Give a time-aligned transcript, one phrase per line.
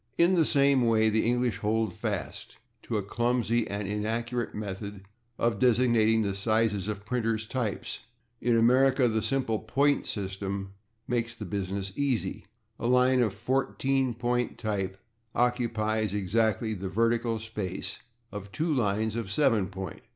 [0.17, 5.05] In the same way the English hold fast to a clumsy and inaccurate method
[5.37, 7.99] of designating the sizes of printers' types.
[8.41, 10.73] In America the simple point system
[11.07, 12.45] makes the business easy;
[12.79, 14.97] a line of /14 point/ type
[15.35, 17.99] occupies exactly the vertical space
[18.31, 20.01] of two lines of /7 point